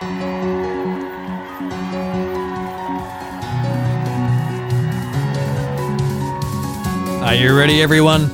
[0.00, 0.06] Are
[7.34, 8.28] you ready, everyone?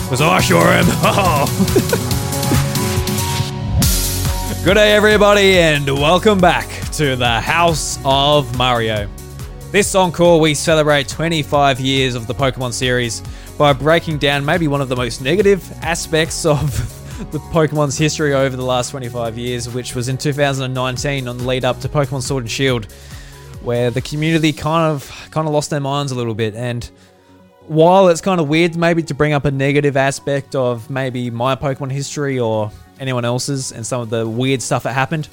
[0.00, 0.86] Because I sure am.
[4.64, 9.08] Good day, everybody, and welcome back to the House of Mario.
[9.70, 13.22] This encore, we celebrate 25 years of the Pokemon series
[13.56, 16.99] by breaking down maybe one of the most negative aspects of
[17.30, 21.64] the Pokemon's history over the last 25 years, which was in 2019 on the lead
[21.64, 22.90] up to Pokemon Sword and Shield,
[23.62, 26.90] where the community kind of kind of lost their minds a little bit and
[27.70, 31.54] while it's kind of weird maybe to bring up a negative aspect of maybe my
[31.54, 35.28] Pokemon history or anyone else's and some of the weird stuff that happened,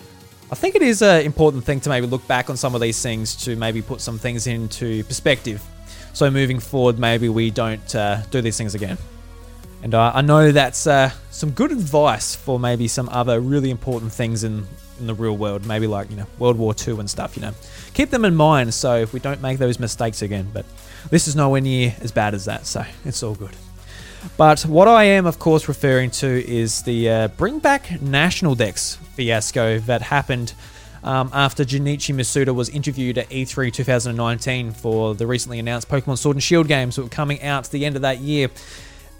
[0.52, 3.02] I think it is an important thing to maybe look back on some of these
[3.02, 5.64] things to maybe put some things into perspective.
[6.14, 9.00] So moving forward, maybe we don't uh, do these things again.
[9.84, 14.12] And uh, I know that's uh, some good advice for maybe some other really important
[14.12, 14.66] things in,
[15.00, 17.54] in the real world, maybe like, you know, World War II and stuff, you know.
[17.94, 20.50] Keep them in mind so if we don't make those mistakes again.
[20.52, 20.66] But
[21.10, 23.56] this is nowhere near as bad as that, so it's all good.
[24.36, 28.96] But what I am, of course, referring to is the uh, Bring Back National Dex
[29.16, 30.54] fiasco that happened
[31.04, 36.36] um, after Junichi Masuda was interviewed at E3 2019 for the recently announced Pokemon Sword
[36.36, 38.50] and Shield games that were coming out at the end of that year.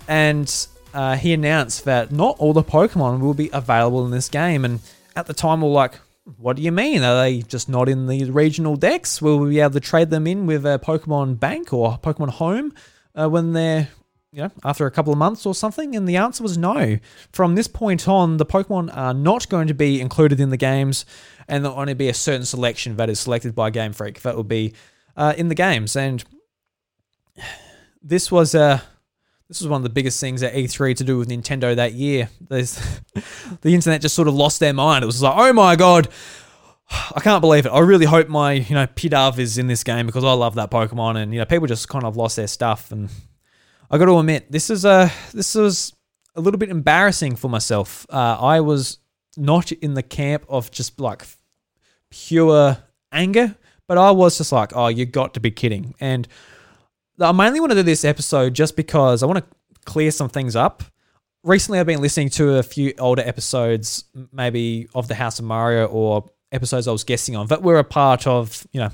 [0.08, 4.66] And uh, he announced that not all the Pokemon will be available in this game.
[4.66, 4.80] And
[5.16, 6.00] at the time, we are like,
[6.38, 7.04] what do you mean?
[7.04, 9.22] Are they just not in the regional dex?
[9.22, 12.74] Will we be able to trade them in with a Pokemon Bank or Pokemon Home
[13.16, 13.88] uh, when they're,
[14.34, 15.96] you know, after a couple of months or something?
[15.96, 17.00] And the answer was no.
[17.32, 21.06] From this point on, the Pokemon are not going to be included in the games,
[21.48, 24.44] and there'll only be a certain selection that is selected by Game Freak that will
[24.44, 24.74] be
[25.16, 25.96] uh, in the games.
[25.96, 26.24] And
[28.02, 28.84] this was a.
[29.48, 32.30] This was one of the biggest things at E3 to do with Nintendo that year.
[32.50, 32.76] There's,
[33.62, 35.04] the internet just sort of lost their mind.
[35.04, 36.10] It was like, oh my god,
[36.90, 37.70] I can't believe it.
[37.70, 40.72] I really hope my you know Pidove is in this game because I love that
[40.72, 42.92] Pokemon, and you know people just kind of lost their stuff.
[42.92, 43.10] And
[43.92, 45.94] I got to admit, this is a this was
[46.36, 48.06] a little bit embarrassing for myself.
[48.10, 49.00] Uh, I was
[49.36, 51.26] not in the camp of just like
[52.10, 52.78] pure
[53.12, 53.56] anger,
[53.88, 56.28] but I was just like, oh, you got to be kidding, and
[57.20, 59.46] I mainly want to do this episode just because I want to
[59.86, 60.84] clear some things up.
[61.44, 65.86] Recently, I've been listening to a few older episodes, maybe of the House of Mario
[65.86, 68.90] or episodes I was guessing on that were a part of, you know,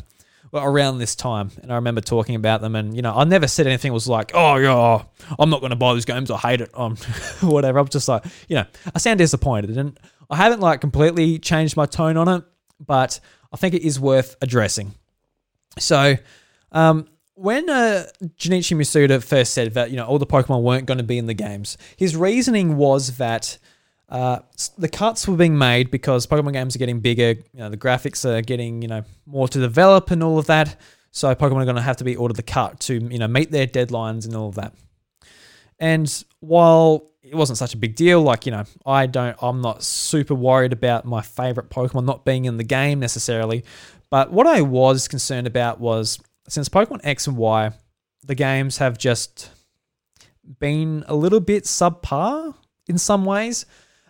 [0.53, 1.51] around this time.
[1.61, 4.31] And I remember talking about them, and you know, I never said anything was like,
[4.33, 5.03] "Oh yeah,
[5.39, 6.29] I'm not going to buy these games.
[6.29, 6.95] I hate it." Um,
[7.41, 7.79] whatever.
[7.79, 11.85] I'm just like, you know, I sound disappointed, and I haven't like completely changed my
[11.85, 12.43] tone on it,
[12.85, 13.19] but
[13.51, 14.93] I think it is worth addressing.
[15.79, 16.15] So,
[16.71, 18.05] um, when uh,
[18.37, 21.25] Junichi Masuda first said that you know all the Pokemon weren't going to be in
[21.25, 23.57] the games, his reasoning was that
[24.09, 24.39] uh,
[24.77, 27.29] the cuts were being made because Pokemon games are getting bigger.
[27.53, 30.79] You know, the graphics are getting you know more to develop and all of that.
[31.11, 33.51] So Pokemon are going to have to be ordered the cut to you know meet
[33.51, 34.73] their deadlines and all of that.
[35.79, 39.81] And while it wasn't such a big deal, like you know, I don't, I'm not
[39.81, 43.63] super worried about my favorite Pokemon not being in the game necessarily.
[44.09, 47.71] But what I was concerned about was since Pokemon X and Y,
[48.25, 49.51] the games have just
[50.59, 52.53] been a little bit subpar
[52.87, 53.65] in some ways.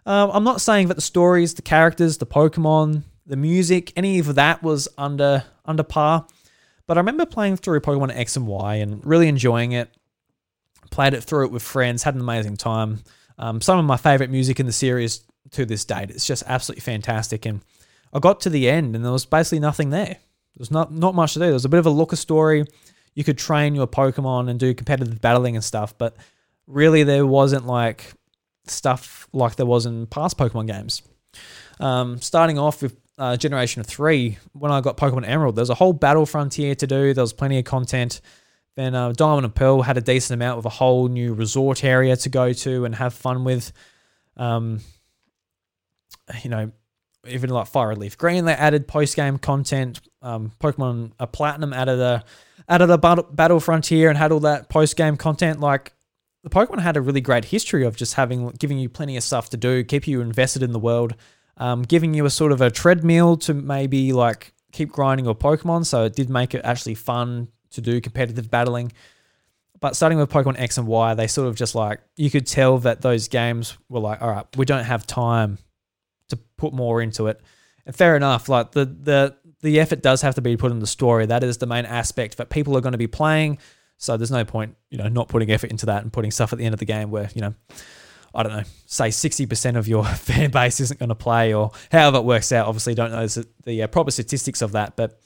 [0.05, 4.35] Um, I'm not saying that the stories, the characters, the Pokemon, the music, any of
[4.35, 6.27] that was under under par.
[6.87, 9.89] But I remember playing through Pokemon X and Y and really enjoying it.
[10.91, 13.03] Played it through it with friends, had an amazing time.
[13.37, 15.21] Um, some of my favorite music in the series
[15.51, 16.11] to this date.
[16.11, 17.45] It's just absolutely fantastic.
[17.45, 17.61] And
[18.11, 20.17] I got to the end and there was basically nothing there.
[20.57, 21.49] There's not not much to do.
[21.49, 22.65] There's a bit of a Looker story.
[23.15, 26.15] You could train your Pokemon and do competitive battling and stuff, but
[26.67, 28.13] really there wasn't like
[28.65, 31.01] stuff like there was in past Pokemon games.
[31.79, 35.93] Um, starting off with uh, Generation 3, when I got Pokemon Emerald, there's a whole
[35.93, 37.13] battle frontier to do.
[37.13, 38.21] There was plenty of content.
[38.75, 42.15] Then uh, Diamond and Pearl had a decent amount with a whole new resort area
[42.17, 43.71] to go to and have fun with.
[44.35, 44.79] Um,
[46.43, 46.71] you know,
[47.27, 50.01] even like Fire Leaf Green, they added post game content.
[50.21, 52.23] Um, Pokemon a Platinum out added a
[52.67, 55.59] added a battle, battle frontier and had all that post game content.
[55.59, 55.93] Like
[56.43, 59.49] the Pokemon had a really great history of just having giving you plenty of stuff
[59.51, 61.15] to do, keep you invested in the world,
[61.57, 65.85] um, giving you a sort of a treadmill to maybe like keep grinding your Pokemon.
[65.85, 68.91] So it did make it actually fun to do competitive battling.
[69.79, 72.77] But starting with Pokemon X and Y, they sort of just like you could tell
[72.79, 75.57] that those games were like, all right, we don't have time
[76.35, 77.41] to put more into it.
[77.85, 80.87] And fair enough, like the the the effort does have to be put in the
[80.87, 81.25] story.
[81.25, 83.59] That is the main aspect that people are going to be playing.
[83.97, 86.59] So there's no point, you know, not putting effort into that and putting stuff at
[86.59, 87.53] the end of the game where, you know,
[88.35, 92.17] I don't know, say 60% of your fan base isn't going to play or however
[92.17, 92.67] it works out.
[92.67, 93.27] Obviously, don't know
[93.63, 95.19] the, uh, proper statistics of that, but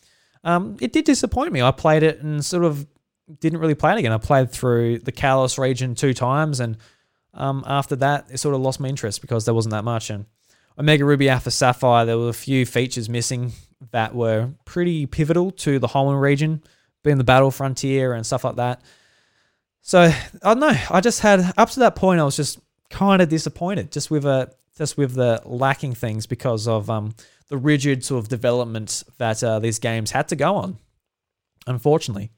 [0.43, 1.61] um, it did disappoint me.
[1.61, 2.85] I played it and sort of
[3.39, 4.11] didn't really play it again.
[4.11, 6.77] I played through the Kalos region two times, and
[7.33, 10.09] um, after that, it sort of lost my interest because there wasn't that much.
[10.09, 10.25] And
[10.79, 13.51] Omega Ruby Alpha Sapphire, there were a few features missing
[13.91, 16.63] that were pretty pivotal to the Hoenn region,
[17.03, 18.81] being the battle frontier and stuff like that.
[19.81, 20.13] So I
[20.43, 20.75] don't know.
[20.89, 22.59] I just had up to that point, I was just
[22.89, 27.15] kind of disappointed, just with a just with the lacking things because of um,
[27.47, 30.77] the rigid sort of development that uh, these games had to go on.
[31.65, 32.31] Unfortunately,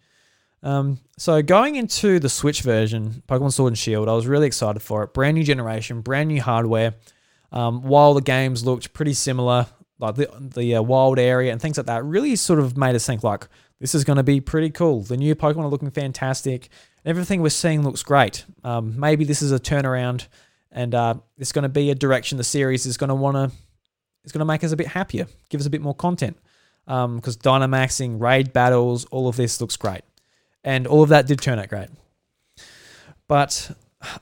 [0.63, 4.81] um, so going into the Switch version, Pokemon Sword and Shield, I was really excited
[4.81, 5.13] for it.
[5.13, 6.95] Brand new generation, brand new hardware.
[7.51, 9.67] Um, while the games looked pretty similar,
[9.99, 13.05] like the the uh, wild area and things like that, really sort of made us
[13.05, 13.47] think like
[13.79, 15.01] this is going to be pretty cool.
[15.01, 16.69] The new Pokemon are looking fantastic.
[17.05, 18.45] Everything we're seeing looks great.
[18.63, 20.27] Um, maybe this is a turnaround,
[20.71, 23.55] and uh, it's going to be a direction the series is going to want to.
[24.23, 26.37] It's going to make us a bit happier, give us a bit more content.
[26.85, 27.05] Because
[27.35, 30.01] um, Dynamaxing, raid battles, all of this looks great
[30.63, 31.89] and all of that did turn out great.
[33.27, 33.71] But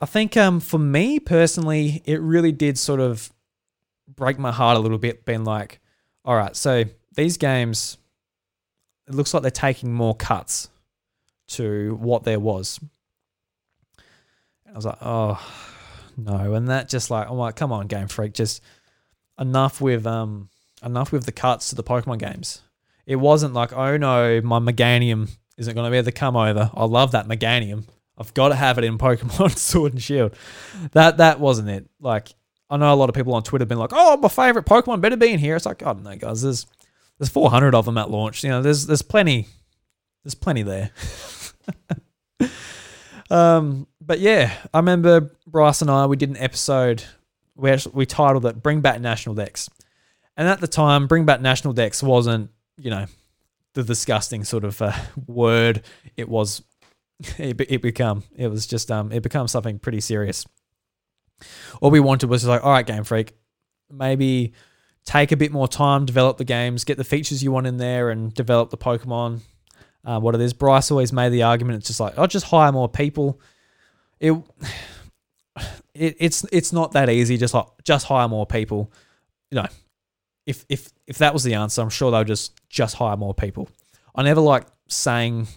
[0.02, 3.32] I think um, for me personally, it really did sort of
[4.08, 5.80] break my heart a little bit, being like,
[6.26, 6.86] all right, so
[7.16, 7.98] these games,
[9.08, 10.70] it looks like they're taking more cuts
[11.48, 12.80] to what there was.
[14.70, 15.40] I was like, oh
[16.18, 18.62] no, and that just like, I'm like, come on, Game Freak, just
[19.40, 20.50] enough with um,
[20.84, 22.62] enough with the cuts to the Pokemon games.
[23.06, 26.70] It wasn't like, oh no, my Meganium isn't going to be able to come over.
[26.74, 27.86] I love that Meganium.
[28.18, 30.36] I've got to have it in Pokemon Sword and Shield.
[30.94, 31.90] That that wasn't it.
[32.00, 32.30] Like
[32.70, 35.02] I know a lot of people on Twitter have been like, "Oh, my favorite Pokemon
[35.02, 36.42] better be in here." It's like, I don't know, guys.
[36.42, 36.66] There's
[37.20, 38.44] there's 400 of them at launch.
[38.44, 39.48] You know, there's there's plenty
[40.24, 40.92] there's plenty there.
[43.30, 47.04] um, but yeah, I remember Bryce and I we did an episode
[47.54, 49.70] where we titled it "Bring Back National Dex,"
[50.36, 53.06] and at the time, "Bring Back National Dex" wasn't you know
[53.74, 54.92] the disgusting sort of uh,
[55.28, 55.82] word
[56.18, 56.62] it was
[57.38, 60.46] it, it become it was just um it becomes something pretty serious.
[61.82, 63.34] All we wanted was like all right game freak
[63.90, 64.54] maybe
[65.06, 68.10] take a bit more time develop the games get the features you want in there
[68.10, 69.40] and develop the pokemon
[70.04, 70.54] uh, what it is.
[70.54, 73.40] Bryce always made the argument it's just like i'll just hire more people.
[74.20, 74.32] It,
[75.94, 78.92] it it's it's not that easy just like just hire more people.
[79.52, 79.68] You know
[80.48, 83.70] if if if that was the answer, I'm sure they'll just just hire more people.
[84.16, 85.48] I never like saying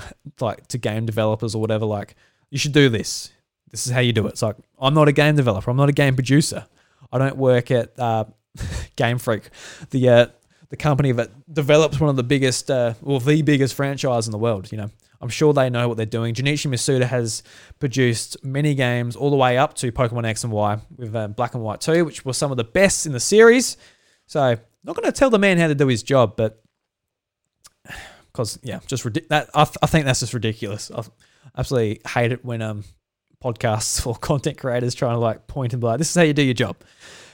[0.40, 2.14] like to game developers or whatever like
[2.50, 3.32] you should do this.
[3.70, 4.30] This is how you do it.
[4.30, 5.70] It's like I'm not a game developer.
[5.70, 6.66] I'm not a game producer.
[7.12, 8.24] I don't work at uh,
[8.96, 9.50] Game Freak,
[9.90, 10.26] the uh,
[10.70, 14.38] the company that develops one of the biggest uh, or the biggest franchise in the
[14.38, 14.70] world.
[14.70, 14.90] You know,
[15.20, 16.34] I'm sure they know what they're doing.
[16.34, 17.42] Junichi Masuda has
[17.78, 21.54] produced many games all the way up to Pokemon X and Y with uh, Black
[21.54, 23.76] and White 2, which were some of the best in the series.
[24.26, 26.62] So not going to tell the man how to do his job, but
[28.38, 30.92] because yeah, just that I, I think that's just ridiculous.
[30.92, 31.02] I
[31.56, 32.84] absolutely hate it when um
[33.42, 36.32] podcasts or content creators trying to like point and be like, "This is how you
[36.32, 36.76] do your job."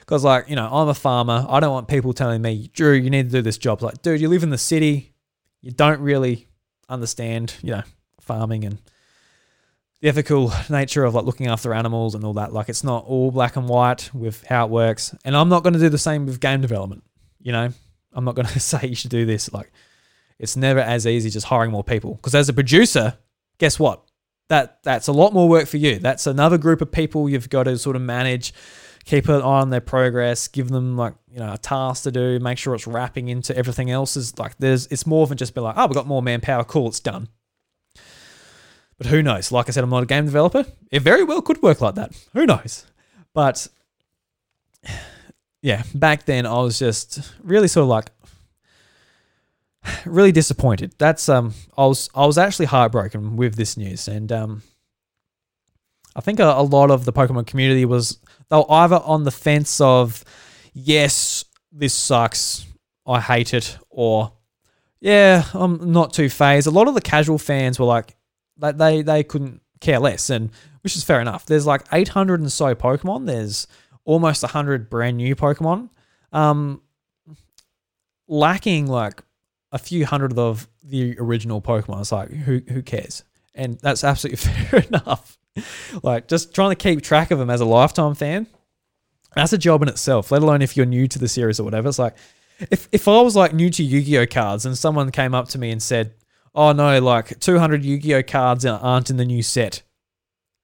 [0.01, 1.45] Because like you know, I'm a farmer.
[1.47, 4.19] I don't want people telling me, "Drew, you need to do this job." Like, dude,
[4.21, 5.13] you live in the city.
[5.61, 6.49] You don't really
[6.89, 7.83] understand, you know,
[8.21, 8.79] farming and
[10.01, 12.55] the ethical nature of like looking after animals and all that.
[12.55, 15.15] Like it's not all black and white with how it works.
[15.25, 17.05] And I'm not going to do the same with game development.
[17.41, 17.71] You know,
[18.13, 19.53] I'm not going to say you should do this.
[19.53, 19.71] Like
[20.39, 22.15] it's never as easy just hiring more people.
[22.15, 23.17] Because as a producer,
[23.59, 24.03] guess what?
[24.49, 25.99] That that's a lot more work for you.
[25.99, 28.53] That's another group of people you've got to sort of manage,
[29.05, 32.39] keep an eye on their progress, give them like you know a task to do,
[32.41, 34.17] make sure it's wrapping into everything else.
[34.17, 36.89] Is like there's it's more than just be like oh we got more manpower, cool,
[36.89, 37.29] it's done.
[38.99, 39.51] But who knows?
[39.51, 40.65] Like I said, I'm not a game developer.
[40.91, 42.13] It very well could work like that.
[42.35, 42.87] Who knows?
[43.33, 43.67] But
[45.63, 48.11] yeah, back then I was just really sort of like
[50.05, 50.95] really disappointed.
[50.99, 54.63] That's um I was I was actually heartbroken with this news and um
[56.17, 59.31] I think a, a lot of the Pokemon community was they were either on the
[59.31, 60.25] fence of
[60.73, 62.67] yes, this sucks,
[63.07, 64.33] I hate it, or
[65.01, 66.67] yeah, I'm not too phased.
[66.67, 68.17] A lot of the casual fans were like,
[68.59, 70.51] like they they couldn't care less, and
[70.83, 71.47] which is fair enough.
[71.47, 73.27] There's like 800 and so Pokemon.
[73.27, 73.67] There's
[74.05, 75.91] almost 100 brand new Pokemon.
[76.33, 76.81] Um,
[78.29, 79.23] lacking like
[79.75, 82.01] a few hundred of the original Pokemon.
[82.01, 83.25] It's like who who cares?
[83.55, 84.37] And that's absolutely
[84.71, 85.37] fair enough.
[86.03, 88.47] like just trying to keep track of them as a lifetime fan.
[89.35, 91.89] That's a job in itself, let alone if you're new to the series or whatever.
[91.89, 92.17] It's like
[92.71, 95.71] if if I was like new to Yu-Gi-Oh cards and someone came up to me
[95.73, 96.15] and said,
[96.55, 99.83] oh no, like 200 Yu Gi Oh cards aren't in the new set.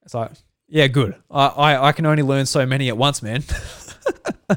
[0.05, 0.31] It's like,
[0.69, 1.17] Yeah, good.
[1.31, 3.43] I, I, I can only learn so many at once, man.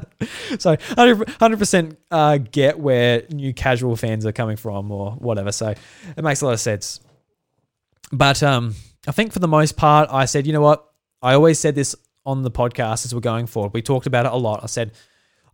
[0.58, 5.52] so 100 percent uh, get where new casual fans are coming from or whatever.
[5.52, 5.74] So
[6.16, 7.00] it makes a lot of sense.
[8.12, 8.74] But um,
[9.06, 10.84] I think for the most part, I said, you know what?
[11.22, 11.94] I always said this
[12.26, 13.72] on the podcast as we're going forward.
[13.74, 14.62] We talked about it a lot.
[14.62, 14.92] I said,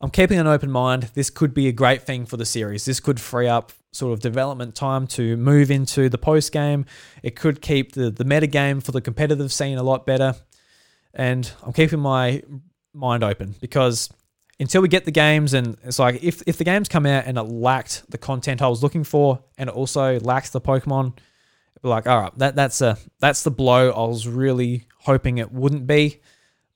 [0.01, 1.11] I'm keeping an open mind.
[1.15, 2.85] This could be a great thing for the series.
[2.85, 6.87] This could free up sort of development time to move into the post game.
[7.23, 10.35] It could keep the, the meta game for the competitive scene a lot better.
[11.13, 12.43] And I'm keeping my
[12.95, 14.11] mind open because
[14.61, 17.39] until we get the games and it's like if, if the games come out and
[17.39, 21.15] it lacked the content I was looking for and it also lacks the Pokemon,
[21.83, 25.87] like, all right, that that's a that's the blow I was really hoping it wouldn't
[25.87, 26.21] be.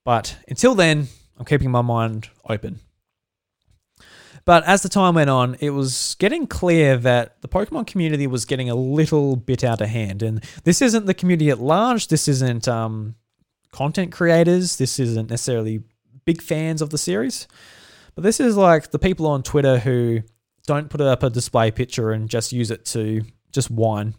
[0.02, 2.80] But until then, I'm keeping my mind open.
[4.46, 8.44] But as the time went on, it was getting clear that the Pokemon community was
[8.44, 10.22] getting a little bit out of hand.
[10.22, 12.08] And this isn't the community at large.
[12.08, 13.14] This isn't um,
[13.72, 14.76] content creators.
[14.76, 15.82] This isn't necessarily
[16.24, 17.46] big fans of the series.
[18.14, 20.22] But this is like the people on Twitter who
[20.66, 24.14] don't put up a display picture and just use it to just whine.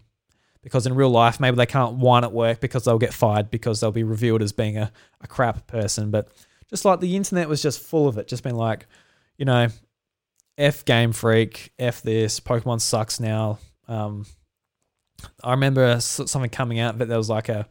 [0.62, 3.80] Because in real life, maybe they can't whine at work because they'll get fired because
[3.80, 6.10] they'll be revealed as being a, a crap person.
[6.10, 6.30] But
[6.70, 8.88] just like the internet was just full of it, just being like,
[9.38, 9.68] you know,
[10.58, 13.60] F Game Freak, F this, Pokemon sucks now.
[13.88, 14.26] Um,
[15.44, 17.68] I remember something coming out that there was like a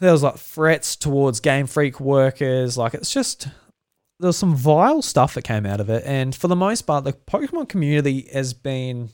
[0.00, 2.76] there was like threats towards Game Freak workers.
[2.76, 3.48] Like it's just
[4.20, 7.04] there was some vile stuff that came out of it, and for the most part,
[7.04, 9.10] the Pokemon community has been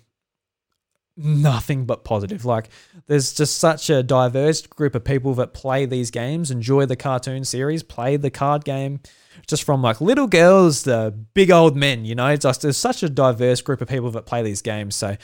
[1.17, 2.45] nothing but positive.
[2.45, 2.69] Like
[3.07, 7.45] there's just such a diverse group of people that play these games, enjoy the cartoon
[7.45, 9.01] series, play the card game,
[9.47, 12.05] just from like little girls to big old men.
[12.05, 14.97] You know, just there's such a diverse group of people that play these games.
[14.97, 15.17] So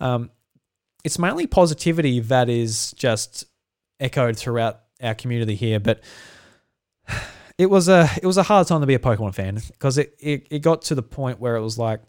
[0.00, 0.30] um,
[1.04, 3.44] it's mainly positivity that is just
[4.00, 6.00] echoed throughout our community here, but.
[7.56, 10.14] It was a it was a hard time to be a Pokemon fan because it,
[10.20, 12.00] it, it got to the point where it was like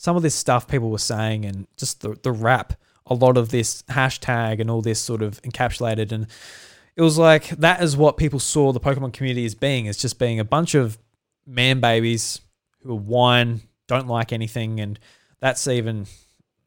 [0.00, 2.72] some of this stuff people were saying and just the, the rap,
[3.04, 6.10] a lot of this hashtag and all this sort of encapsulated.
[6.10, 6.26] And
[6.96, 9.84] it was like that is what people saw the Pokemon community as being.
[9.84, 10.98] It's just being a bunch of
[11.46, 12.40] man babies
[12.82, 14.80] who whine, don't like anything.
[14.80, 14.98] And
[15.38, 16.06] that's even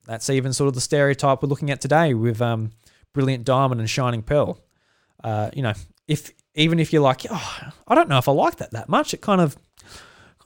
[0.06, 2.74] that's even sort of the stereotype we're looking at today with um,
[3.14, 4.60] Brilliant Diamond and Shining Pearl.
[5.24, 5.74] Uh, you know,
[6.08, 9.14] if even if you're like, oh, I don't know if I like that that much,
[9.14, 9.58] it kind of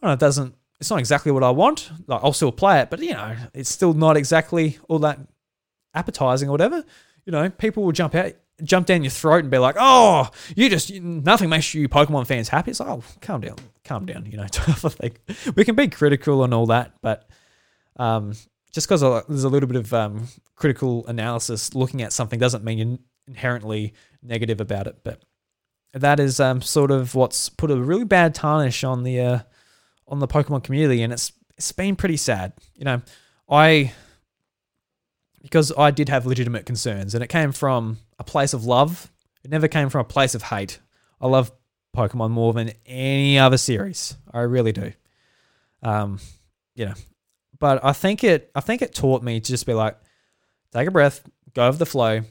[0.01, 1.89] kind of doesn't it's not exactly what I want.
[2.07, 5.19] Like I'll still play it, but you know, it's still not exactly all that
[5.93, 6.83] appetizing or whatever.
[7.25, 8.33] You know, people will jump out,
[8.63, 12.49] jump down your throat and be like, "Oh, you just nothing makes you Pokemon fans
[12.49, 15.17] happy." It's like, "Oh, calm down, calm down." You know, type of thing.
[15.55, 17.27] We can be critical and all that, but
[17.97, 18.33] um,
[18.71, 22.77] just because there's a little bit of um, critical analysis looking at something doesn't mean
[22.77, 22.97] you're
[23.27, 24.97] inherently negative about it.
[25.03, 25.23] But
[25.93, 29.39] that is um, sort of what's put a really bad tarnish on the uh,
[30.07, 32.53] on the Pokemon community, and it's it's been pretty sad.
[32.75, 33.01] You know,
[33.49, 33.93] I
[35.41, 39.11] because I did have legitimate concerns, and it came from a place of love.
[39.43, 40.79] It never came from a place of hate.
[41.21, 41.51] I love
[41.95, 44.17] Pokemon more than any other series.
[44.31, 44.91] I really do.
[45.81, 46.19] Um,
[46.75, 46.93] you know,
[47.59, 49.97] but I think it I think it taught me to just be like,
[50.73, 52.21] take a breath, go with the flow.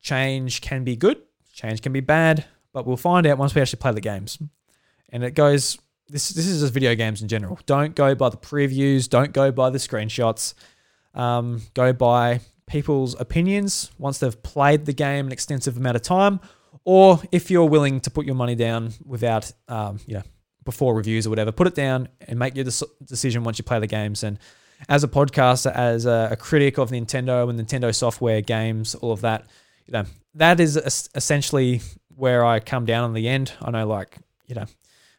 [0.00, 1.22] Change can be good,
[1.52, 4.38] change can be bad, but we'll find out once we actually play the games.
[5.10, 7.58] And it goes this this is just video games in general.
[7.66, 9.08] Don't go by the previews.
[9.08, 10.54] Don't go by the screenshots.
[11.14, 16.40] Um, go by people's opinions once they've played the game an extensive amount of time,
[16.84, 20.22] or if you're willing to put your money down without, um, you know,
[20.64, 23.86] before reviews or whatever, put it down and make your decision once you play the
[23.86, 24.24] games.
[24.24, 24.38] And
[24.88, 29.20] as a podcaster, as a, a critic of Nintendo and Nintendo software, games, all of
[29.22, 29.46] that,
[29.86, 30.76] you know, that is
[31.14, 31.80] essentially
[32.14, 33.52] where I come down on the end.
[33.60, 34.66] I know, like, you know,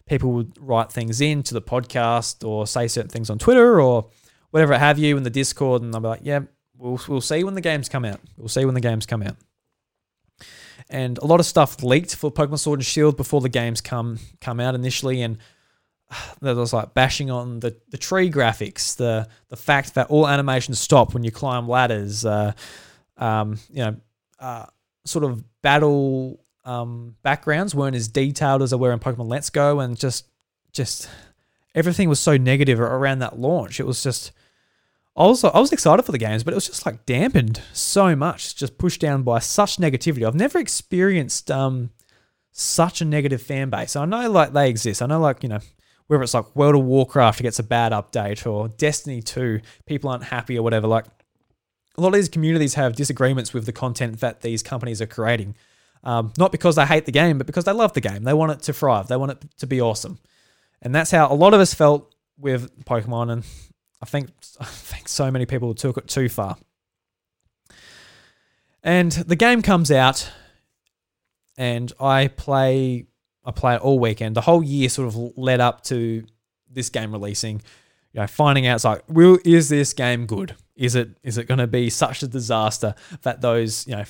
[0.08, 4.10] people would write things in to the podcast or say certain things on Twitter or
[4.52, 6.42] whatever have you in the Discord, and I'll be like, yeah,
[6.78, 8.20] we'll we'll see when the games come out.
[8.38, 9.36] We'll see when the games come out.
[10.90, 14.20] And a lot of stuff leaked for Pokemon Sword and Shield before the games come
[14.42, 15.38] come out initially, and
[16.42, 20.80] there was like bashing on the, the tree graphics, the the fact that all animations
[20.80, 22.54] stop when you climb ladders, uh,
[23.18, 23.96] um, you know,
[24.40, 24.66] uh,
[25.06, 29.80] sort of battle um, backgrounds weren't as detailed as they were in Pokemon Let's Go,
[29.80, 30.26] and just
[30.74, 31.10] just
[31.74, 33.80] everything was so negative around that launch.
[33.80, 34.32] It was just
[35.16, 38.16] I was I was excited for the games, but it was just like dampened so
[38.16, 40.26] much, just pushed down by such negativity.
[40.28, 41.92] I've never experienced um,
[42.52, 43.96] such a negative fan base.
[43.96, 45.02] I know like they exist.
[45.02, 45.60] I know like you know
[46.08, 50.26] whether it's like World of Warcraft gets a bad update or Destiny 2, people aren't
[50.26, 50.88] happy or whatever.
[50.88, 51.06] Like
[51.98, 55.56] a lot of these communities have disagreements with the content that these companies are creating.
[56.04, 58.24] Um, not because they hate the game, but because they love the game.
[58.24, 59.08] They want it to thrive.
[59.08, 60.20] They want it to be awesome.
[60.82, 63.32] And that's how a lot of us felt with Pokemon.
[63.32, 63.44] And
[64.02, 66.58] I think I think so many people took it too far.
[68.84, 70.32] And the game comes out,
[71.58, 73.08] and I play
[73.46, 74.36] I play it all weekend.
[74.36, 76.26] The whole year sort of led up to
[76.70, 77.62] this game releasing.
[78.14, 80.56] You know, finding out it's like, will is this game good?
[80.76, 84.04] Is it is it going to be such a disaster that those you know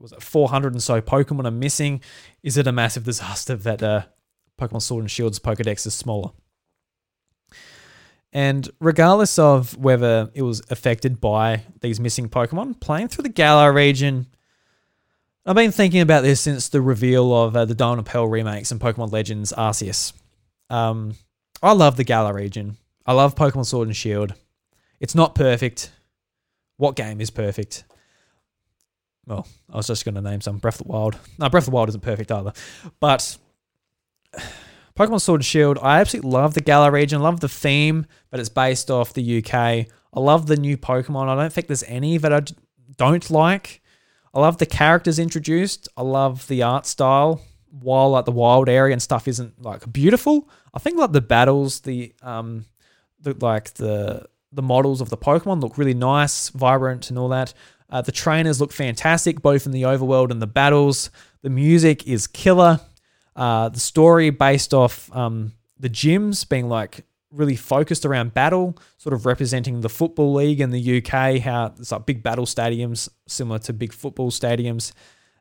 [0.00, 2.00] was it 400 and so Pokemon are missing?
[2.42, 4.02] Is it a massive disaster that uh,
[4.58, 6.30] Pokemon Sword and Shield's Pokedex is smaller?
[8.32, 13.72] And regardless of whether it was affected by these missing Pokemon, playing through the Galar
[13.72, 14.26] region,
[15.46, 18.70] I've been thinking about this since the reveal of uh, the Diamond and Pearl remakes
[18.70, 20.12] and Pokemon Legends Arceus.
[20.68, 21.14] Um,
[21.62, 22.76] I love the Galar region.
[23.06, 24.34] I love Pokemon Sword and Shield.
[25.00, 25.90] It's not perfect.
[26.76, 27.84] What game is perfect?
[29.26, 30.58] Well, I was just going to name some.
[30.58, 31.18] Breath of the Wild.
[31.38, 32.52] No, Breath of the Wild isn't perfect either.
[33.00, 33.38] But
[34.96, 37.20] Pokemon Sword and Shield, I absolutely love the Galar region.
[37.20, 39.54] I love the theme, but it's based off the UK.
[39.54, 39.86] I
[40.20, 41.28] love the new Pokemon.
[41.28, 42.42] I don't think there's any that I
[42.96, 43.79] don't like.
[44.32, 45.88] I love the characters introduced.
[45.96, 47.42] I love the art style.
[47.70, 51.80] While like the wild area and stuff isn't like beautiful, I think like the battles,
[51.80, 52.64] the um,
[53.20, 57.54] the like the the models of the Pokemon look really nice, vibrant, and all that.
[57.88, 61.10] Uh, the trainers look fantastic, both in the overworld and the battles.
[61.42, 62.80] The music is killer.
[63.36, 69.12] Uh, the story based off um, the gyms being like really focused around battle, sort
[69.12, 73.58] of representing the football league in the UK, how it's like big battle stadiums similar
[73.60, 74.92] to big football stadiums,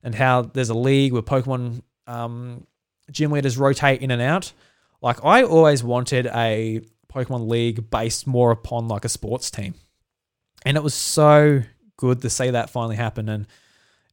[0.03, 2.65] and how there's a league where Pokemon um,
[3.11, 4.53] gym leaders rotate in and out.
[5.01, 6.81] Like I always wanted a
[7.11, 9.73] Pokemon League based more upon like a sports team,
[10.65, 11.63] and it was so
[11.97, 13.29] good to see that finally happen.
[13.29, 13.47] And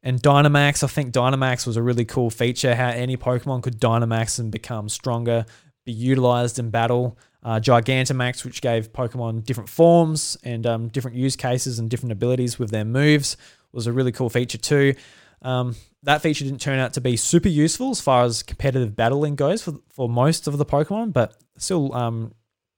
[0.03, 2.75] and Dynamax, I think Dynamax was a really cool feature.
[2.75, 5.45] How any Pokemon could Dynamax and become stronger,
[5.87, 7.17] be utilized in battle.
[7.41, 12.59] Uh, Gigantamax, which gave Pokemon different forms and um, different use cases and different abilities
[12.59, 13.37] with their moves,
[13.71, 14.93] was a really cool feature too.
[15.41, 19.35] Um, that feature didn't turn out to be super useful as far as competitive battling
[19.35, 22.33] goes for, for most of the Pokemon, but still um,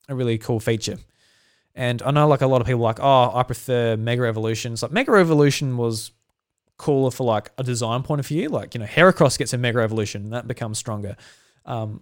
[0.07, 0.97] a really cool feature.
[1.73, 4.83] And I know like a lot of people like, oh, I prefer Mega Evolutions.
[4.83, 6.11] Like Mega Evolution was
[6.77, 8.49] cooler for like a design point of view.
[8.49, 11.15] Like, you know, Heracross gets a Mega Evolution and that becomes stronger.
[11.65, 12.01] Um,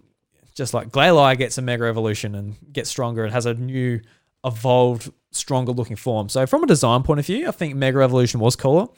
[0.58, 4.00] just like Glalie gets a Mega Evolution and gets stronger and has a new
[4.44, 6.28] evolved, stronger looking form.
[6.28, 8.88] So from a design point of view, I think Mega Evolution was cooler.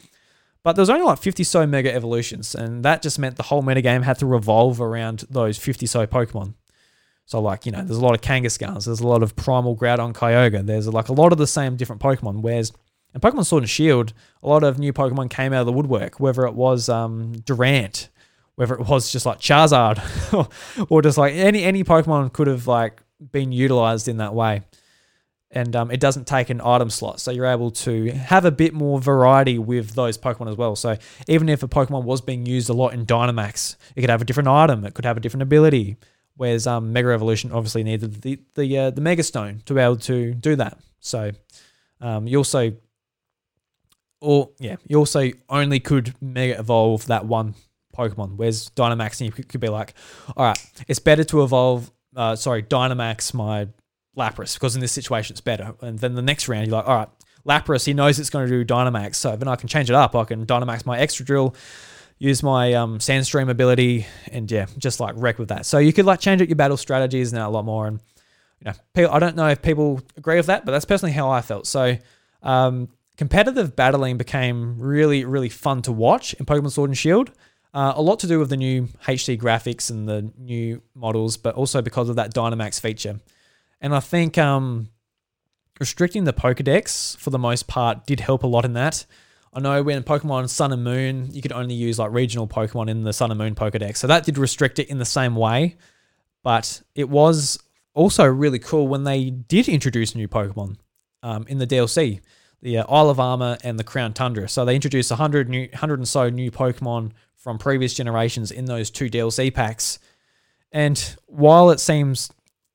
[0.62, 3.62] But there was only like 50 so Mega Evolutions, and that just meant the whole
[3.62, 6.55] metagame had to revolve around those 50 so Pokemon.
[7.25, 10.12] So like, you know, there's a lot of Kangaskhans, there's a lot of Primal Groudon
[10.12, 12.73] Kyogre, there's like a lot of the same different Pokemon, whereas
[13.14, 16.20] in Pokemon Sword and Shield, a lot of new Pokemon came out of the woodwork,
[16.20, 18.09] whether it was um, Durant,
[18.57, 19.99] whether it was just like Charizard,
[20.91, 24.63] or just like any any Pokemon could have like been utilized in that way.
[25.53, 28.73] And um, it doesn't take an item slot, so you're able to have a bit
[28.73, 30.77] more variety with those Pokemon as well.
[30.77, 34.23] So even if a Pokemon was being used a lot in Dynamax, it could have
[34.23, 35.97] a different item, it could have a different ability.
[36.37, 39.97] Whereas um, Mega Evolution obviously needed the the uh, the Mega Stone to be able
[39.97, 40.79] to do that.
[41.01, 41.33] So
[42.01, 42.73] um, you also,
[44.21, 47.55] or yeah, you also only could Mega Evolve that one
[47.96, 48.37] Pokemon.
[48.37, 49.94] Where's Dynamax, And you could, be like,
[50.37, 51.90] all right, it's better to evolve.
[52.14, 53.68] Uh, sorry, Dynamax my
[54.16, 55.74] Lapras because in this situation it's better.
[55.81, 57.09] And then the next round you're like, all right,
[57.46, 60.14] Lapras, he knows it's going to do Dynamax, so then I can change it up.
[60.14, 61.55] I can Dynamax my Excadrill,
[62.18, 65.64] use my um, Sandstream ability, and yeah, just like wreck with that.
[65.66, 67.87] So you could like change up your battle strategies now a lot more.
[67.87, 68.00] And
[68.61, 71.40] you know, I don't know if people agree with that, but that's personally how I
[71.40, 71.66] felt.
[71.66, 71.96] So
[72.42, 77.31] um, competitive battling became really, really fun to watch in Pokemon Sword and Shield.
[77.73, 81.55] Uh, a lot to do with the new HD graphics and the new models, but
[81.55, 83.21] also because of that Dynamax feature.
[83.81, 84.89] And I think um,
[85.79, 89.07] restricting the Pokedex for the most part did help a lot in that.
[89.53, 93.03] I know when Pokemon Sun and Moon, you could only use like regional Pokemon in
[93.03, 93.97] the Sun and Moon Pokedex.
[93.97, 95.77] So that did restrict it in the same way.
[96.43, 97.59] But it was
[97.95, 100.77] also really cool when they did introduce new Pokemon
[101.23, 102.21] um, in the DLC,
[102.63, 104.49] the uh, Isle of Armor and the Crown Tundra.
[104.49, 108.90] So they introduced 100, new, 100 and so new Pokemon from previous generations in those
[108.90, 109.98] two DLC packs.
[110.72, 112.31] And while it seems,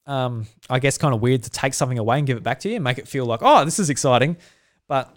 [0.05, 2.69] um, I guess, kind of weird to take something away and give it back to
[2.69, 4.37] you and make it feel like, oh, this is exciting,
[4.87, 5.15] but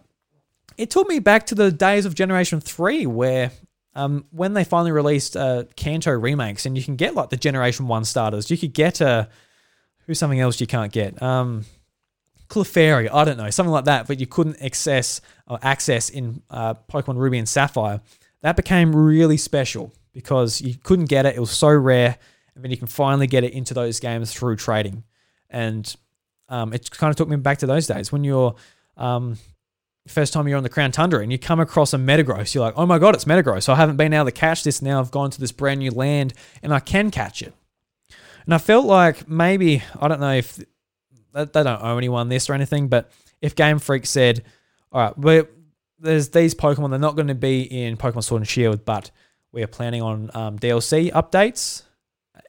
[0.76, 3.50] it took me back to the days of Generation 3 where
[3.94, 7.88] um, when they finally released uh, Kanto remakes and you can get like the Generation
[7.88, 9.08] 1 starters, you could get a.
[9.08, 9.24] Uh,
[10.06, 11.22] who's something else you can't get?
[11.22, 11.66] Um,
[12.48, 16.74] Clefairy, I don't know, something like that, but you couldn't access or access in uh,
[16.90, 18.00] Pokemon Ruby and Sapphire.
[18.42, 21.36] That became really special because you couldn't get it.
[21.36, 22.18] It was so rare.
[22.54, 25.04] And then you can finally get it into those games through trading.
[25.48, 25.94] And
[26.48, 28.54] um, it kind of took me back to those days when you're
[28.96, 29.38] um,
[30.08, 32.54] first time you're on the Crown Tundra and you come across a Metagross.
[32.54, 33.68] You're like, oh my God, it's Metagross.
[33.68, 34.82] I haven't been able to catch this.
[34.82, 37.54] Now I've gone to this brand new land and I can catch it.
[38.44, 42.54] And I felt like maybe, I don't know if they don't owe anyone this or
[42.54, 44.42] anything, but if Game Freak said,
[44.90, 45.48] all right, we're,
[45.98, 49.10] there's these Pokemon, they're not going to be in Pokemon Sword and Shield, but
[49.52, 51.82] we're planning on um, DLC updates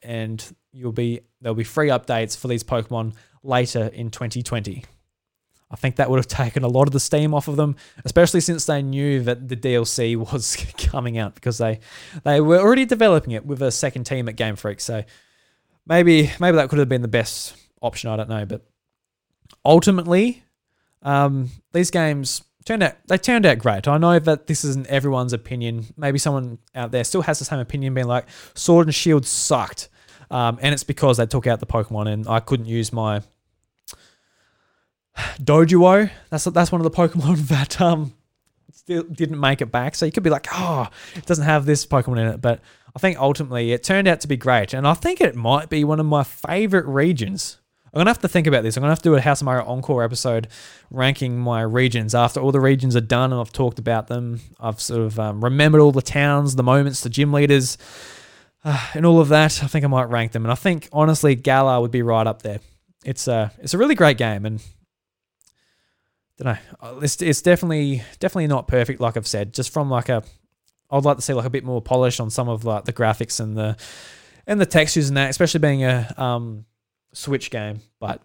[0.03, 4.83] and you'll be there'll be free updates for these Pokemon later in 2020.
[5.71, 8.41] I think that would have taken a lot of the steam off of them, especially
[8.41, 11.79] since they knew that the DLC was coming out because they
[12.23, 14.79] they were already developing it with a second team at Game Freak.
[14.79, 15.03] So
[15.85, 18.09] maybe maybe that could have been the best option.
[18.09, 18.65] I don't know, but
[19.63, 20.43] ultimately,
[21.01, 23.88] um, these games turned out they turned out great.
[23.88, 25.86] I know that this isn't everyone's opinion.
[25.98, 29.89] Maybe someone out there still has the same opinion, being like Sword and Shield sucked,
[30.32, 33.22] um, and it's because they took out the Pokemon and I couldn't use my
[35.41, 36.10] Doduo.
[36.30, 38.13] That's that's one of the Pokemon that um
[38.72, 39.95] still didn't make it back.
[39.95, 42.41] So you could be like, oh, it doesn't have this Pokemon in it.
[42.41, 42.62] But
[42.95, 45.84] I think ultimately it turned out to be great, and I think it might be
[45.84, 47.60] one of my favorite regions.
[47.93, 48.78] I'm gonna have to think about this.
[48.78, 50.47] I'm gonna have to do a House of Mario Encore episode
[50.91, 54.41] ranking my regions after all the regions are done and I've talked about them.
[54.60, 57.78] I've sort of um, remembered all the towns, the moments, the gym leaders,
[58.63, 59.63] uh, and all of that.
[59.63, 62.41] I think I might rank them, and I think honestly, Galar would be right up
[62.41, 62.60] there.
[63.06, 64.62] It's a it's a really great game, and
[66.39, 66.60] don't know.
[66.82, 69.54] Uh, it's, it's definitely definitely not perfect, like I've said.
[69.54, 70.23] Just from like a,
[70.89, 73.39] I'd like to see like a bit more polish on some of like the graphics
[73.39, 73.78] and the
[74.47, 76.65] and the textures and that, especially being a um,
[77.13, 77.82] Switch game.
[78.00, 78.22] But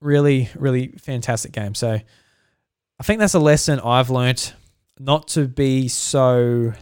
[0.00, 1.74] really, really fantastic game.
[1.74, 2.00] So
[2.98, 4.54] I think that's a lesson I've learnt
[4.98, 6.72] not to be so,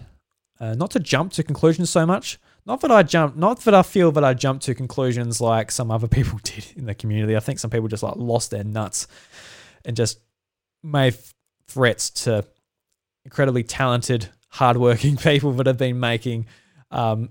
[0.61, 2.39] uh, not to jump to conclusions so much.
[2.67, 5.91] Not that I jump, not that I feel that I jump to conclusions like some
[5.91, 7.37] other people did in the community.
[7.37, 9.07] I think some people just like lost their nuts
[9.85, 10.21] and just
[10.83, 11.17] made
[11.67, 12.45] threats to
[13.25, 16.47] incredibly talented, hardworking people that have been making
[16.91, 17.31] um,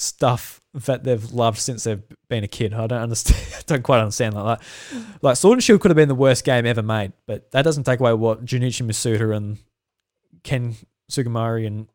[0.00, 2.72] stuff that they've loved since they've been a kid.
[2.72, 3.40] I don't understand.
[3.58, 5.02] I don't quite understand like that.
[5.22, 7.84] Like Sword and Shield could have been the worst game ever made, but that doesn't
[7.84, 9.58] take away what Junichi Masuda and
[10.42, 10.76] Ken
[11.10, 11.88] Sugimori and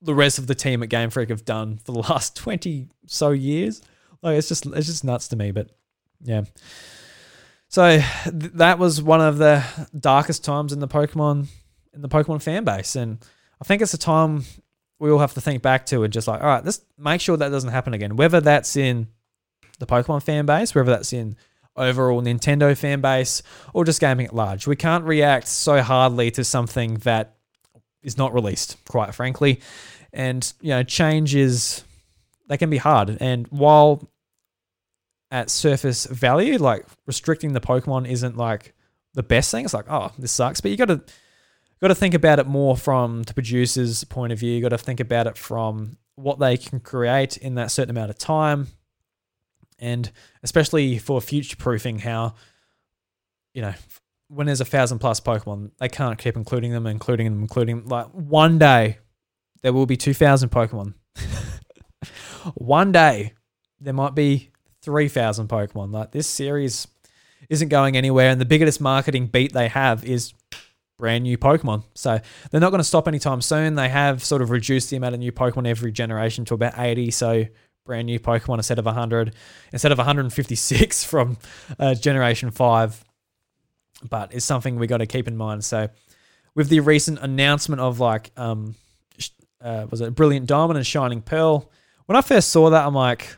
[0.00, 3.30] the rest of the team at Game Freak have done for the last twenty so
[3.30, 3.82] years.
[4.22, 5.50] Like it's just it's just nuts to me.
[5.50, 5.70] But
[6.22, 6.42] yeah.
[7.68, 9.64] So th- that was one of the
[9.98, 11.48] darkest times in the Pokemon
[11.94, 13.18] in the Pokemon fan base, and
[13.60, 14.44] I think it's a time
[15.02, 17.36] we all have to think back to and just like, all right, let's make sure
[17.36, 18.14] that doesn't happen again.
[18.14, 19.08] Whether that's in
[19.80, 21.34] the Pokemon fan base, whether that's in
[21.74, 23.42] overall Nintendo fan base,
[23.74, 27.34] or just gaming at large, we can't react so hardly to something that
[28.04, 29.60] is not released, quite frankly.
[30.12, 31.82] And you know, changes
[32.46, 33.18] they can be hard.
[33.20, 34.08] And while
[35.32, 38.72] at surface value, like restricting the Pokemon isn't like
[39.14, 39.64] the best thing.
[39.64, 40.60] It's like, oh, this sucks.
[40.60, 41.02] But you got to
[41.82, 44.52] got to think about it more from the producer's point of view.
[44.52, 48.10] You got to think about it from what they can create in that certain amount
[48.10, 48.68] of time,
[49.78, 50.10] and
[50.42, 52.34] especially for future proofing, how
[53.52, 53.74] you know
[54.28, 57.88] when there's a thousand plus Pokemon, they can't keep including them, including them, including them.
[57.88, 58.98] like one day
[59.62, 60.94] there will be two thousand Pokemon.
[62.54, 63.34] one day
[63.80, 64.50] there might be
[64.82, 65.92] 3,000 Pokemon.
[65.92, 66.86] Like this series
[67.48, 70.34] isn't going anywhere, and the biggest marketing beat they have is
[71.02, 71.82] brand new Pokemon.
[71.96, 72.20] So
[72.52, 73.74] they're not going to stop anytime soon.
[73.74, 77.10] They have sort of reduced the amount of new Pokemon every generation to about 80.
[77.10, 77.44] So
[77.84, 79.34] brand new Pokemon instead of 100,
[79.72, 81.38] instead of 156 from
[81.76, 83.04] uh, Generation 5.
[84.08, 85.64] But it's something we got to keep in mind.
[85.64, 85.88] So
[86.54, 88.76] with the recent announcement of like, um,
[89.60, 91.68] uh, was it Brilliant Diamond and Shining Pearl?
[92.06, 93.36] When I first saw that, I'm like,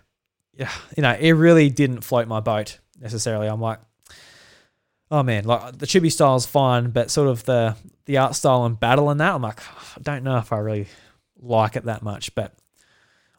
[0.52, 3.46] yeah, you know, it really didn't float my boat necessarily.
[3.46, 3.80] I'm like,
[5.14, 8.64] oh man, like the chibi style is fine, but sort of the the art style
[8.64, 10.88] and battle and that, I'm like, I don't know if I really
[11.40, 12.34] like it that much.
[12.34, 12.52] But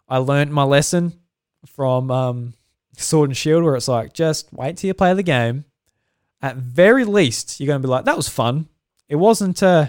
[0.07, 1.19] I learned my lesson
[1.67, 2.53] from um,
[2.97, 5.65] Sword and Shield, where it's like, just wait till you play the game.
[6.41, 8.69] At very least, you're going to be like, that was fun.
[9.09, 9.87] It wasn't uh,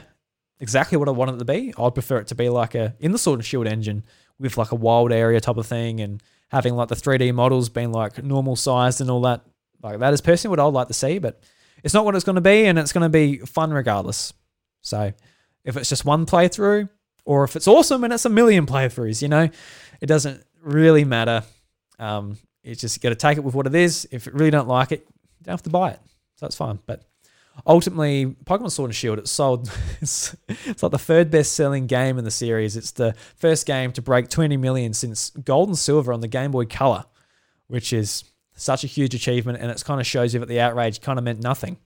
[0.58, 1.72] exactly what I wanted it to be.
[1.78, 4.02] I'd prefer it to be like a in the Sword and Shield engine
[4.40, 7.92] with like a wild area type of thing and having like the 3D models being
[7.92, 9.42] like normal sized and all that.
[9.82, 11.40] Like that is personally what I'd like to see, but
[11.84, 14.32] it's not what it's going to be, and it's going to be fun regardless.
[14.82, 15.12] So
[15.64, 16.88] if it's just one playthrough,
[17.24, 19.48] or if it's awesome and it's a million playthroughs, you know,
[20.00, 21.42] it doesn't really matter.
[21.98, 24.08] Um, it's just got to take it with what it is.
[24.10, 26.00] If you really don't like it, you don't have to buy it.
[26.36, 26.78] So that's fine.
[26.86, 27.02] But
[27.66, 32.18] ultimately, Pokemon Sword and Shield, it sold, it's, it's like the third best selling game
[32.18, 32.76] in the series.
[32.76, 36.52] It's the first game to break 20 million since Gold and Silver on the Game
[36.52, 37.04] Boy Color,
[37.66, 38.24] which is
[38.56, 39.58] such a huge achievement.
[39.60, 41.78] And it kind of shows you that the outrage kind of meant nothing.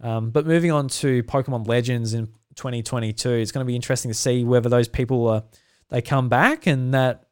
[0.00, 4.14] Um, but moving on to Pokemon Legends in 2022, it's going to be interesting to
[4.14, 5.44] see whether those people are,
[5.88, 7.26] they come back and that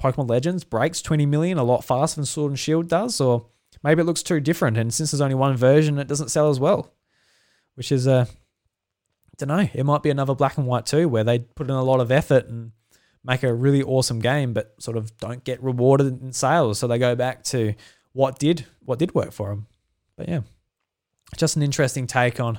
[0.00, 3.46] Pokemon Legends breaks 20 million a lot faster than Sword and Shield does, or
[3.82, 4.76] maybe it looks too different.
[4.76, 6.92] And since there's only one version, it doesn't sell as well,
[7.74, 11.08] which is a, uh, I don't know, it might be another black and white too,
[11.08, 12.72] where they put in a lot of effort and
[13.24, 16.78] make a really awesome game, but sort of don't get rewarded in sales.
[16.78, 17.74] So they go back to
[18.12, 19.66] what did what did work for them.
[20.16, 20.40] But yeah,
[21.36, 22.58] just an interesting take on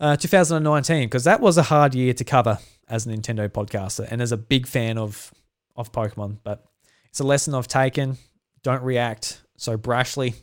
[0.00, 4.20] uh, 2019 because that was a hard year to cover as a Nintendo podcaster and
[4.20, 5.32] as a big fan of
[5.76, 6.38] of Pokemon.
[6.44, 6.64] But
[7.08, 8.18] it's a lesson I've taken.
[8.62, 10.34] Don't react so brashly,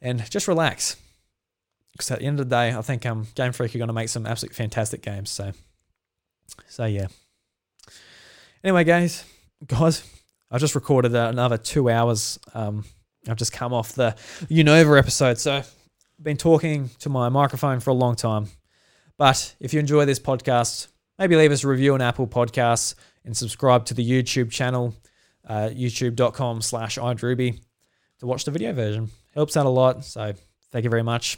[0.00, 0.96] and just relax.
[1.92, 3.94] Because at the end of the day, I think um, Game Freak are going to
[3.94, 5.30] make some absolutely fantastic games.
[5.30, 5.52] So,
[6.66, 7.08] so yeah.
[8.64, 9.24] Anyway, guys,
[9.66, 10.08] guys,
[10.48, 12.38] I just recorded another two hours.
[12.54, 12.84] Um,
[13.28, 14.14] I've just come off the
[14.48, 15.74] Unova episode, so I've
[16.20, 18.46] been talking to my microphone for a long time.
[19.18, 20.86] But if you enjoy this podcast,
[21.18, 22.94] maybe leave us a review on Apple Podcasts
[23.24, 24.94] and subscribe to the YouTube channel,
[25.44, 27.60] uh, youtube.com slash iDruby
[28.20, 29.10] to watch the video version.
[29.34, 30.34] Helps out a lot, so
[30.70, 31.36] thank you very much.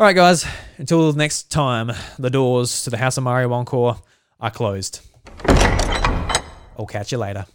[0.00, 0.44] All right, guys,
[0.78, 3.98] until next time, the doors to the House of Mario Encore
[4.40, 5.13] are closed.
[6.78, 7.46] I'll catch you later.